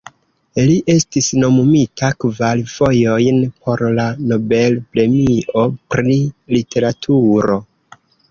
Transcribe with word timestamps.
Li 0.67 0.75
estis 0.93 1.25
nomumita 1.41 2.07
kvar 2.25 2.63
fojojn 2.77 3.37
por 3.67 3.83
la 3.99 4.07
Nobel-premio 4.31 5.67
pri 5.97 6.17
literaturo. 6.57 7.59